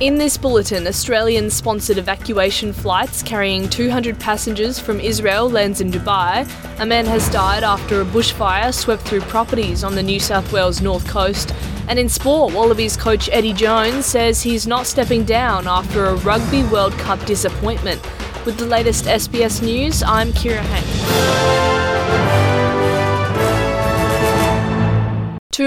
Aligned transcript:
In 0.00 0.14
this 0.14 0.38
bulletin, 0.38 0.86
Australian 0.86 1.50
sponsored 1.50 1.98
evacuation 1.98 2.72
flights 2.72 3.20
carrying 3.20 3.68
200 3.68 4.16
passengers 4.20 4.78
from 4.78 5.00
Israel 5.00 5.50
lands 5.50 5.80
in 5.80 5.90
Dubai. 5.90 6.48
A 6.78 6.86
man 6.86 7.04
has 7.04 7.28
died 7.30 7.64
after 7.64 8.00
a 8.00 8.04
bushfire 8.04 8.72
swept 8.72 9.02
through 9.02 9.22
properties 9.22 9.82
on 9.82 9.96
the 9.96 10.02
New 10.04 10.20
South 10.20 10.52
Wales 10.52 10.80
north 10.80 11.04
coast. 11.08 11.52
And 11.88 11.98
in 11.98 12.08
sport, 12.08 12.54
Wallabies 12.54 12.96
coach 12.96 13.28
Eddie 13.32 13.52
Jones 13.52 14.06
says 14.06 14.40
he's 14.40 14.68
not 14.68 14.86
stepping 14.86 15.24
down 15.24 15.66
after 15.66 16.04
a 16.04 16.14
Rugby 16.18 16.62
World 16.62 16.92
Cup 16.92 17.24
disappointment. 17.26 18.00
With 18.46 18.56
the 18.56 18.66
latest 18.66 19.06
SBS 19.06 19.60
News, 19.62 20.04
I'm 20.04 20.28
Kira 20.28 20.58
Hank. 20.58 21.67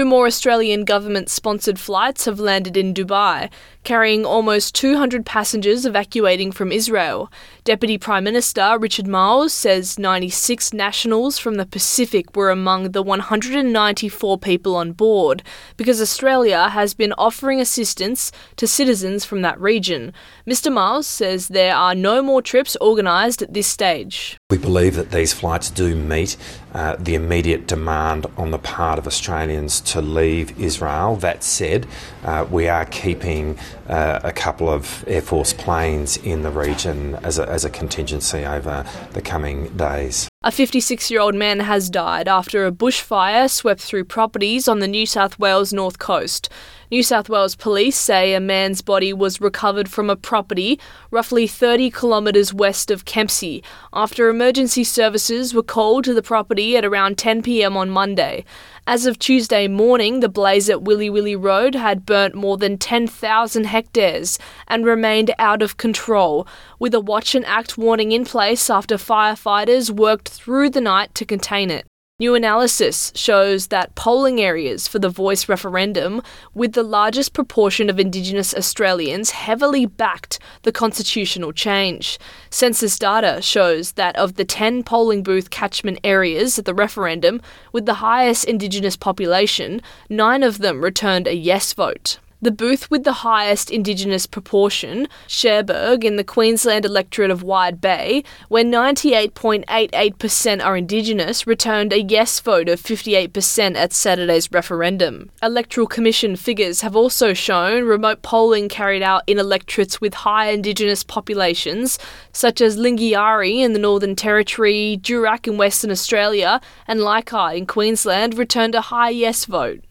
Two 0.02 0.08
more 0.08 0.26
Australian 0.26 0.84
government 0.84 1.30
sponsored 1.30 1.78
flights 1.78 2.24
have 2.24 2.40
landed 2.40 2.76
in 2.76 2.92
Dubai, 2.92 3.48
carrying 3.84 4.24
almost 4.24 4.74
200 4.74 5.24
passengers 5.24 5.86
evacuating 5.86 6.50
from 6.50 6.72
Israel. 6.72 7.30
Deputy 7.62 7.98
Prime 7.98 8.24
Minister 8.24 8.76
Richard 8.80 9.06
Marles 9.06 9.52
says 9.52 10.00
96 10.00 10.72
nationals 10.72 11.38
from 11.38 11.54
the 11.54 11.66
Pacific 11.66 12.34
were 12.34 12.50
among 12.50 12.90
the 12.90 13.02
194 13.02 14.38
people 14.38 14.74
on 14.74 14.90
board 14.90 15.44
because 15.76 16.00
Australia 16.00 16.68
has 16.70 16.94
been 16.94 17.12
offering 17.12 17.60
assistance 17.60 18.32
to 18.56 18.66
citizens 18.66 19.24
from 19.24 19.42
that 19.42 19.60
region. 19.60 20.12
Mr. 20.48 20.72
Marles 20.72 21.06
says 21.06 21.46
there 21.46 21.76
are 21.76 21.94
no 21.94 22.22
more 22.22 22.42
trips 22.42 22.76
organised 22.80 23.40
at 23.40 23.54
this 23.54 23.68
stage. 23.68 24.36
We 24.50 24.58
believe 24.58 24.96
that 24.96 25.12
these 25.12 25.32
flights 25.32 25.70
do 25.70 25.94
meet 25.94 26.36
uh, 26.74 26.96
the 26.98 27.14
immediate 27.14 27.68
demand 27.68 28.26
on 28.36 28.50
the 28.50 28.58
part 28.58 28.98
of 28.98 29.06
Australians 29.06 29.80
to 29.92 30.02
leave 30.02 30.58
Israel. 30.58 31.16
That 31.16 31.44
said, 31.44 31.86
uh, 32.24 32.46
we 32.50 32.66
are 32.68 32.86
keeping 32.86 33.58
uh, 33.88 34.20
a 34.22 34.32
couple 34.32 34.68
of 34.68 35.04
Air 35.06 35.20
Force 35.22 35.52
planes 35.52 36.16
in 36.16 36.42
the 36.42 36.50
region 36.50 37.16
as 37.22 37.38
a, 37.38 37.48
as 37.48 37.64
a 37.64 37.70
contingency 37.70 38.44
over 38.44 38.84
the 39.12 39.22
coming 39.22 39.68
days. 39.76 40.28
A 40.44 40.50
56 40.50 41.10
year 41.10 41.20
old 41.20 41.34
man 41.34 41.60
has 41.60 41.88
died 41.88 42.26
after 42.26 42.66
a 42.66 42.72
bushfire 42.72 43.48
swept 43.48 43.80
through 43.80 44.04
properties 44.04 44.66
on 44.66 44.80
the 44.80 44.88
New 44.88 45.06
South 45.06 45.38
Wales 45.38 45.72
north 45.72 45.98
coast. 45.98 46.48
New 46.92 47.02
South 47.02 47.30
Wales 47.30 47.54
police 47.54 47.96
say 47.96 48.34
a 48.34 48.38
man's 48.38 48.82
body 48.82 49.14
was 49.14 49.40
recovered 49.40 49.88
from 49.88 50.10
a 50.10 50.14
property 50.14 50.78
roughly 51.10 51.46
30 51.46 51.90
kilometres 51.90 52.52
west 52.52 52.90
of 52.90 53.06
Kempsey 53.06 53.62
after 53.94 54.28
emergency 54.28 54.84
services 54.84 55.54
were 55.54 55.62
called 55.62 56.04
to 56.04 56.12
the 56.12 56.20
property 56.20 56.76
at 56.76 56.84
around 56.84 57.16
10 57.16 57.40
pm 57.40 57.78
on 57.78 57.88
Monday. 57.88 58.44
As 58.86 59.06
of 59.06 59.18
Tuesday 59.18 59.68
morning, 59.68 60.20
the 60.20 60.28
blaze 60.28 60.68
at 60.68 60.82
Willy 60.82 61.08
Willy 61.08 61.34
Road 61.34 61.74
had 61.74 62.04
burnt 62.04 62.34
more 62.34 62.58
than 62.58 62.76
10,000 62.76 63.64
hectares 63.64 64.38
and 64.68 64.84
remained 64.84 65.34
out 65.38 65.62
of 65.62 65.78
control, 65.78 66.46
with 66.78 66.92
a 66.92 67.00
watch 67.00 67.34
and 67.34 67.46
act 67.46 67.78
warning 67.78 68.12
in 68.12 68.26
place 68.26 68.68
after 68.68 68.96
firefighters 68.96 69.88
worked 69.88 70.28
through 70.28 70.68
the 70.68 70.82
night 70.82 71.14
to 71.14 71.24
contain 71.24 71.70
it. 71.70 71.86
New 72.22 72.36
analysis 72.36 73.10
shows 73.16 73.66
that 73.66 73.96
polling 73.96 74.40
areas 74.40 74.86
for 74.86 75.00
the 75.00 75.08
Voice 75.08 75.48
referendum, 75.48 76.22
with 76.54 76.74
the 76.74 76.84
largest 76.84 77.32
proportion 77.32 77.90
of 77.90 77.98
Indigenous 77.98 78.54
Australians, 78.54 79.32
heavily 79.32 79.86
backed 79.86 80.38
the 80.62 80.70
constitutional 80.70 81.50
change. 81.50 82.20
Census 82.48 82.96
data 82.96 83.42
shows 83.42 83.94
that 83.94 84.14
of 84.14 84.36
the 84.36 84.44
10 84.44 84.84
polling 84.84 85.24
booth 85.24 85.50
catchment 85.50 85.98
areas 86.04 86.60
at 86.60 86.64
the 86.64 86.74
referendum 86.74 87.42
with 87.72 87.86
the 87.86 87.94
highest 87.94 88.44
Indigenous 88.44 88.96
population, 88.96 89.80
nine 90.08 90.44
of 90.44 90.58
them 90.58 90.80
returned 90.80 91.26
a 91.26 91.34
yes 91.34 91.72
vote. 91.72 92.20
The 92.42 92.50
booth 92.50 92.90
with 92.90 93.04
the 93.04 93.12
highest 93.12 93.70
Indigenous 93.70 94.26
proportion, 94.26 95.06
Cherbourg 95.28 96.04
in 96.04 96.16
the 96.16 96.24
Queensland 96.24 96.84
electorate 96.84 97.30
of 97.30 97.44
Wide 97.44 97.80
Bay, 97.80 98.24
where 98.48 98.64
98.88% 98.64 100.64
are 100.64 100.76
Indigenous, 100.76 101.46
returned 101.46 101.92
a 101.92 102.02
yes 102.02 102.40
vote 102.40 102.68
of 102.68 102.82
58% 102.82 103.76
at 103.76 103.92
Saturday's 103.92 104.50
referendum. 104.50 105.30
Electoral 105.40 105.86
Commission 105.86 106.34
figures 106.34 106.80
have 106.80 106.96
also 106.96 107.32
shown 107.32 107.84
remote 107.84 108.22
polling 108.22 108.68
carried 108.68 109.04
out 109.04 109.22
in 109.28 109.38
electorates 109.38 110.00
with 110.00 110.12
high 110.12 110.48
Indigenous 110.48 111.04
populations, 111.04 111.96
such 112.32 112.60
as 112.60 112.76
Lingiari 112.76 113.60
in 113.60 113.72
the 113.72 113.78
Northern 113.78 114.16
Territory, 114.16 114.98
Durack 115.00 115.46
in 115.46 115.58
Western 115.58 115.92
Australia, 115.92 116.60
and 116.88 117.02
Leichhardt 117.02 117.54
in 117.54 117.66
Queensland, 117.66 118.36
returned 118.36 118.74
a 118.74 118.80
high 118.80 119.10
yes 119.10 119.44
vote. 119.44 119.84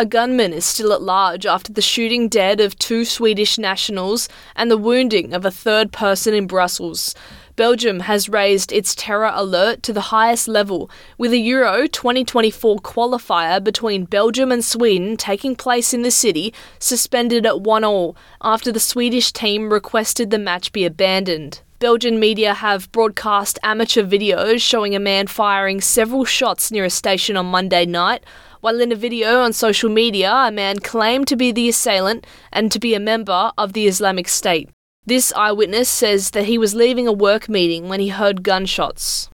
A 0.00 0.06
gunman 0.06 0.54
is 0.54 0.64
still 0.64 0.94
at 0.94 1.02
large 1.02 1.44
after 1.44 1.74
the 1.74 1.82
shooting 1.82 2.26
dead 2.26 2.58
of 2.58 2.78
two 2.78 3.04
Swedish 3.04 3.58
nationals 3.58 4.30
and 4.56 4.70
the 4.70 4.78
wounding 4.78 5.34
of 5.34 5.44
a 5.44 5.50
third 5.50 5.92
person 5.92 6.32
in 6.32 6.46
Brussels. 6.46 7.14
Belgium 7.54 8.00
has 8.00 8.26
raised 8.26 8.72
its 8.72 8.94
terror 8.94 9.30
alert 9.34 9.82
to 9.82 9.92
the 9.92 10.08
highest 10.08 10.48
level, 10.48 10.90
with 11.18 11.32
a 11.32 11.36
Euro 11.36 11.86
2024 11.86 12.78
qualifier 12.78 13.62
between 13.62 14.06
Belgium 14.06 14.50
and 14.50 14.64
Sweden 14.64 15.18
taking 15.18 15.54
place 15.54 15.92
in 15.92 16.00
the 16.00 16.10
city 16.10 16.54
suspended 16.78 17.44
at 17.44 17.60
1 17.60 17.84
all 17.84 18.16
after 18.40 18.72
the 18.72 18.80
Swedish 18.80 19.32
team 19.32 19.70
requested 19.70 20.30
the 20.30 20.38
match 20.38 20.72
be 20.72 20.86
abandoned. 20.86 21.60
Belgian 21.78 22.20
media 22.20 22.52
have 22.52 22.92
broadcast 22.92 23.58
amateur 23.62 24.02
videos 24.02 24.60
showing 24.60 24.94
a 24.94 25.00
man 25.00 25.26
firing 25.26 25.80
several 25.80 26.26
shots 26.26 26.70
near 26.70 26.84
a 26.84 26.90
station 26.90 27.38
on 27.38 27.46
Monday 27.46 27.86
night, 27.86 28.22
while 28.60 28.80
in 28.80 28.92
a 28.92 28.96
video 28.96 29.40
on 29.40 29.52
social 29.52 29.90
media, 29.90 30.32
a 30.32 30.50
man 30.50 30.78
claimed 30.78 31.26
to 31.28 31.36
be 31.36 31.52
the 31.52 31.68
assailant 31.68 32.26
and 32.52 32.70
to 32.72 32.78
be 32.78 32.94
a 32.94 33.00
member 33.00 33.52
of 33.56 33.72
the 33.72 33.86
Islamic 33.86 34.28
State. 34.28 34.68
This 35.06 35.32
eyewitness 35.32 35.88
says 35.88 36.32
that 36.32 36.44
he 36.44 36.58
was 36.58 36.74
leaving 36.74 37.08
a 37.08 37.12
work 37.12 37.48
meeting 37.48 37.88
when 37.88 38.00
he 38.00 38.08
heard 38.08 38.42
gunshots. 38.42 39.30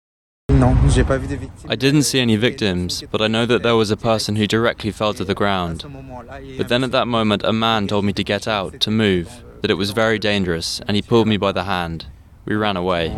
I 0.49 1.75
didn't 1.77 2.03
see 2.03 2.19
any 2.19 2.35
victims, 2.35 3.03
but 3.09 3.21
I 3.21 3.27
know 3.27 3.45
that 3.45 3.63
there 3.63 3.75
was 3.75 3.89
a 3.89 3.97
person 3.97 4.35
who 4.35 4.45
directly 4.45 4.91
fell 4.91 5.13
to 5.13 5.25
the 5.25 5.33
ground. 5.33 5.85
But 6.57 6.67
then 6.67 6.83
at 6.83 6.91
that 6.91 7.07
moment, 7.07 7.43
a 7.43 7.53
man 7.53 7.87
told 7.87 8.05
me 8.05 8.13
to 8.13 8.23
get 8.23 8.47
out, 8.47 8.79
to 8.81 8.91
move, 8.91 9.43
that 9.61 9.71
it 9.71 9.75
was 9.75 9.91
very 9.91 10.19
dangerous, 10.19 10.81
and 10.87 10.95
he 10.95 11.01
pulled 11.01 11.27
me 11.27 11.37
by 11.37 11.53
the 11.53 11.63
hand. 11.63 12.07
We 12.45 12.55
ran 12.55 12.75
away. 12.75 13.15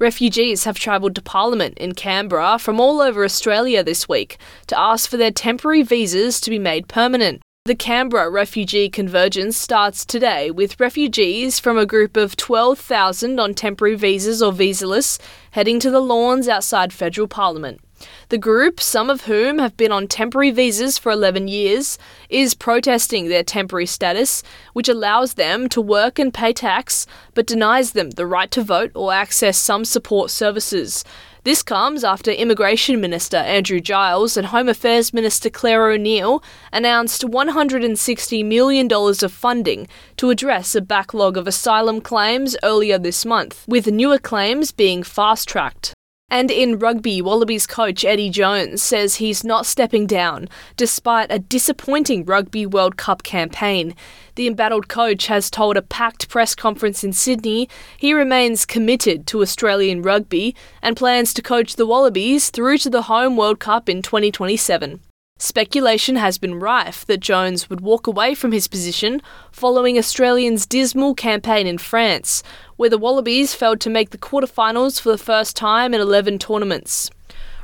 Refugees 0.00 0.64
have 0.64 0.78
travelled 0.78 1.14
to 1.16 1.20
Parliament 1.20 1.76
in 1.76 1.92
Canberra 1.92 2.58
from 2.58 2.80
all 2.80 3.02
over 3.02 3.22
Australia 3.22 3.84
this 3.84 4.08
week 4.08 4.38
to 4.66 4.78
ask 4.78 5.10
for 5.10 5.18
their 5.18 5.30
temporary 5.30 5.82
visas 5.82 6.40
to 6.40 6.48
be 6.48 6.58
made 6.58 6.88
permanent. 6.88 7.42
The 7.66 7.74
Canberra 7.74 8.30
Refugee 8.30 8.88
Convergence 8.88 9.58
starts 9.58 10.06
today 10.06 10.50
with 10.50 10.80
refugees 10.80 11.60
from 11.60 11.76
a 11.76 11.84
group 11.84 12.16
of 12.16 12.34
12,000 12.34 13.38
on 13.38 13.52
temporary 13.52 13.94
visas 13.94 14.42
or 14.42 14.52
visaless 14.52 15.18
heading 15.50 15.78
to 15.80 15.90
the 15.90 16.00
lawns 16.00 16.48
outside 16.48 16.94
federal 16.94 17.28
parliament. 17.28 17.82
The 18.28 18.38
group, 18.38 18.80
some 18.80 19.10
of 19.10 19.22
whom 19.24 19.58
have 19.58 19.76
been 19.76 19.92
on 19.92 20.06
temporary 20.06 20.50
visas 20.50 20.98
for 20.98 21.10
11 21.10 21.48
years, 21.48 21.98
is 22.28 22.54
protesting 22.54 23.28
their 23.28 23.42
temporary 23.42 23.86
status, 23.86 24.42
which 24.72 24.88
allows 24.88 25.34
them 25.34 25.68
to 25.70 25.80
work 25.80 26.18
and 26.18 26.32
pay 26.32 26.52
tax, 26.52 27.06
but 27.34 27.46
denies 27.46 27.92
them 27.92 28.10
the 28.10 28.26
right 28.26 28.50
to 28.52 28.62
vote 28.62 28.92
or 28.94 29.12
access 29.12 29.58
some 29.58 29.84
support 29.84 30.30
services. 30.30 31.04
This 31.42 31.62
comes 31.62 32.04
after 32.04 32.30
Immigration 32.30 33.00
Minister 33.00 33.38
Andrew 33.38 33.80
Giles 33.80 34.36
and 34.36 34.48
Home 34.48 34.68
Affairs 34.68 35.14
Minister 35.14 35.48
Clare 35.48 35.90
O'Neil 35.90 36.42
announced 36.70 37.22
$160 37.22 38.44
million 38.44 38.88
of 38.92 39.32
funding 39.32 39.88
to 40.18 40.28
address 40.28 40.74
a 40.74 40.82
backlog 40.82 41.38
of 41.38 41.46
asylum 41.46 42.02
claims 42.02 42.58
earlier 42.62 42.98
this 42.98 43.24
month, 43.24 43.64
with 43.66 43.86
newer 43.86 44.18
claims 44.18 44.70
being 44.70 45.02
fast 45.02 45.48
tracked. 45.48 45.94
And 46.30 46.48
in 46.50 46.78
rugby, 46.78 47.20
Wallabies 47.20 47.66
coach 47.66 48.04
Eddie 48.04 48.30
Jones 48.30 48.80
says 48.80 49.16
he's 49.16 49.42
not 49.42 49.66
stepping 49.66 50.06
down 50.06 50.48
despite 50.76 51.30
a 51.30 51.40
disappointing 51.40 52.24
Rugby 52.24 52.66
World 52.66 52.96
Cup 52.96 53.24
campaign. 53.24 53.96
The 54.36 54.46
embattled 54.46 54.88
coach 54.88 55.26
has 55.26 55.50
told 55.50 55.76
a 55.76 55.82
packed 55.82 56.28
press 56.28 56.54
conference 56.54 57.02
in 57.02 57.12
Sydney 57.12 57.68
he 57.98 58.14
remains 58.14 58.64
committed 58.64 59.26
to 59.26 59.42
Australian 59.42 60.02
rugby 60.02 60.54
and 60.80 60.96
plans 60.96 61.34
to 61.34 61.42
coach 61.42 61.74
the 61.74 61.86
Wallabies 61.86 62.50
through 62.50 62.78
to 62.78 62.90
the 62.90 63.02
home 63.02 63.36
World 63.36 63.58
Cup 63.58 63.88
in 63.88 64.00
2027. 64.00 65.00
Speculation 65.42 66.16
has 66.16 66.36
been 66.36 66.60
rife 66.60 67.06
that 67.06 67.20
Jones 67.20 67.70
would 67.70 67.80
walk 67.80 68.06
away 68.06 68.34
from 68.34 68.52
his 68.52 68.68
position 68.68 69.22
following 69.50 69.96
Australians' 69.96 70.66
dismal 70.66 71.14
campaign 71.14 71.66
in 71.66 71.78
France, 71.78 72.42
where 72.76 72.90
the 72.90 72.98
Wallabies 72.98 73.54
failed 73.54 73.80
to 73.80 73.88
make 73.88 74.10
the 74.10 74.18
quarterfinals 74.18 75.00
for 75.00 75.08
the 75.08 75.16
first 75.16 75.56
time 75.56 75.94
in 75.94 76.00
11 76.02 76.40
tournaments. 76.40 77.10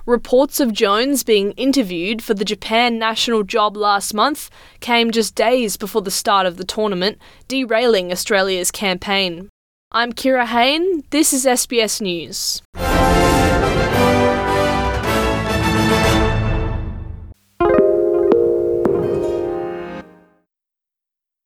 Reports 0.07 0.59
of 0.59 0.73
Jones 0.73 1.23
being 1.23 1.53
interviewed 1.53 2.23
for 2.23 2.33
the 2.33 2.47
Japan 2.47 2.99
national 2.99 3.43
job 3.43 3.77
last 3.77 4.15
month 4.15 4.49
came 4.81 5.11
just 5.11 5.35
days 5.35 5.77
before 5.77 6.01
the 6.01 6.11
start 6.11 6.47
of 6.47 6.57
the 6.57 6.65
tournament, 6.65 7.19
derailing 7.47 8.11
Australia's 8.11 8.71
campaign. 8.71 9.51
I'm 9.93 10.15
Kira 10.15 10.47
Hain, 10.47 11.05
this 11.11 11.35
is 11.35 11.45
SBS 11.45 12.01
News. 12.01 12.63